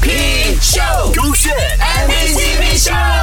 [0.00, 0.80] P 秀，
[1.14, 3.19] 勾选 MVP 秀。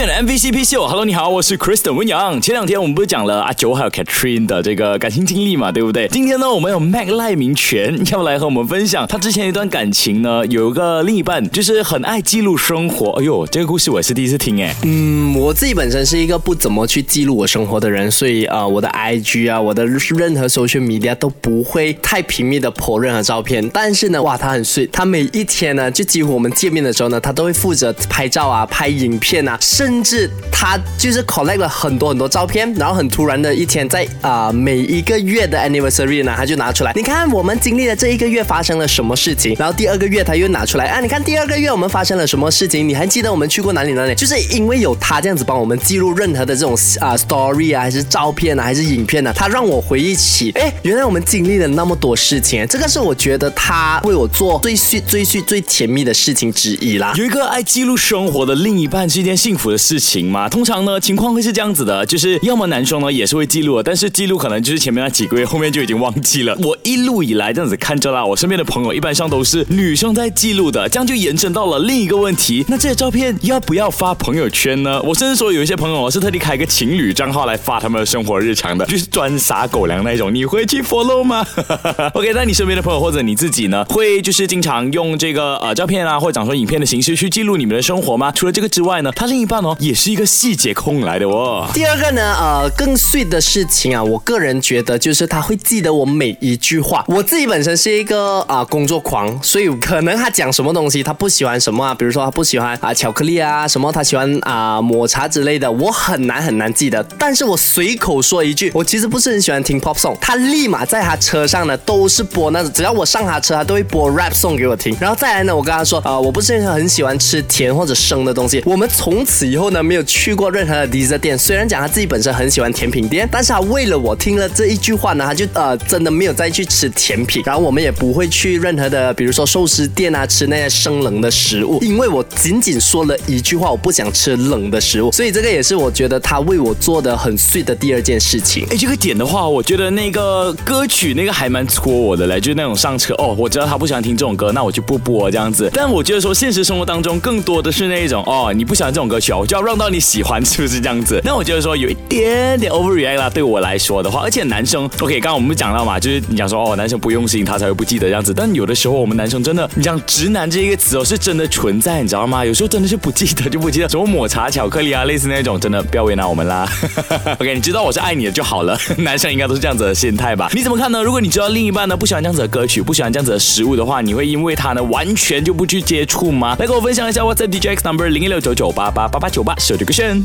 [0.00, 2.40] MVCP 秀，Hello，你好，我是 Kristen 温阳。
[2.40, 6.08] 前两天我们不是讲了阿九还有 Catherine 的这个感情经历嘛，对不对？
[6.08, 13.10] 今天呢，我们有 Mac 赖明权要来和我们分享他之前一段感情呢，有一个另一半就是很爱记录生活。
[13.20, 14.74] 哎呦，这个故事我是第一次听哎。
[14.84, 23.68] 嗯，我自己本身是一个不怎么去记录我生活的人，所以啊，我的 IG 啊，我的任何 social media 都不会太频密的 po 任何照片。
[23.68, 29.58] 但是呢，哇，他很碎他每一天呢，就几乎我们见面的时候呢，他都会负责拍照啊，拍影片啊。
[29.82, 44.14] 甚至他就是 collect 了很多很多照片，然后很突然的一天，在啊每一个月的 anniversary 呢，他就拿出来，你看我们经历了这一个月发生了什么事情，然后第二个月他又拿出来啊，你看第二个月我们发生了什么事情，你还记得我们去过哪里哪里？
[44.14, 57.12] 就是因为有他这样子帮我们记录任何的这种啊 story 啊，还是照片啊，还是影片呢，他让我回忆起，哎，原来我们经历了那么多事情，这个是我觉得他为我做最续最最甜蜜的事情之一啦。
[57.16, 59.71] 有一个爱记录生活的另一半是一件幸福。
[59.72, 66.56] 的事情嘛，通常呢情况会是这样子的，就是要么男生呢也是会记录，但是记录可能就是前面那几个月，后面就已经忘记了。
[66.62, 75.00] 我一路以来这样子看着啦，我身边的朋友一般上都是女生在记录的，这样就延伸到了另一个问题，那这些照片要不要发朋友圈呢？
[75.02, 81.46] 我甚至说有一些朋友是特地开一个情侣账号来发他们的生活日常的，就是专撒狗粮那种，你会去 follow 吗？
[82.12, 88.30] OK，那你身边的朋友或者你自己呢，会就是经常用这个呃照片啊，或者讲说影片的形式去记录你们的生活吗？
[88.32, 89.61] 除了这个之外呢，他另一半。
[89.78, 91.68] 也是一个细节控来的哦。
[91.74, 97.04] 第二个呢，呃，更 sweet 的事情啊，我个人觉得就是他会记得我每一句话。
[97.08, 107.02] 我自己本身是一个啊工作狂，所以可能他讲什么东西，他不喜欢什么啊，比如说他不喜欢啊巧克力啊什么，他喜欢啊抹茶之类的，我很难很难记得。
[107.18, 114.96] 但是我随口说一句，我其实不是很喜欢听 pop song，他立马在他车上呢都是播那种，只要我上他车，他都会播 rap song 给我听。
[115.00, 119.51] 然后再来呢，我跟他说啊，我不是很喜欢吃甜或者生的东西，我们从此。
[119.52, 121.36] 以后呢，没有去过任何的 dessert 店。
[121.36, 127.42] 虽然讲他自己本身很喜欢甜品店，但是他为了我听了这一句话呢，他就呃真的没有再去吃甜品。
[127.44, 135.12] 然后我们也不会去任何的，比如说寿司店啊，吃那些生冷的食物，因为我仅仅说了一句话，我不想吃冷的食物。
[135.12, 138.66] 所以这个也是我觉得他为我做的很碎的第二件事情。
[138.70, 145.70] 哎，这个点的话，我觉得那个歌曲那个还蛮戳我的嘞，就是那种上车哦，我知道他不喜欢听这种歌，那我就不播这样子。
[145.74, 149.40] 但我觉得说现实生活当中更多的是那一种哦，你不喜欢这种歌曲哦。
[149.42, 151.20] 我就要让到你喜欢，是不是这样子？
[151.24, 158.32] 那我觉得说有一点点 overreact 啦，对我来说的话，而且男生，OK，刚刚我们不讲到嘛，就是你讲说哦，男生不用心，他才会不记得这样子。
[158.32, 162.44] 但有的时候我们男生真的，你讲直男这一个词哦，是真的存在，你知道吗？
[162.44, 166.64] 有时候真的是不记得就不记得，什么抹茶巧克力啊，类似那种，真的不要为难我们啦。
[167.40, 168.78] OK，你知道我是爱你的就好了。
[168.98, 170.48] 男生应该都是这样子的心态吧？
[170.54, 171.02] 你怎么看呢？
[171.02, 176.54] 如果你知道另一半呢不喜欢这样子的歌曲，不喜欢这样子的食物的话，你会因为他呢完全就不去接触吗？
[176.60, 180.22] 来跟我分享一下，我在 DJX number 零一六九九八八八八酒吧，手机个炫。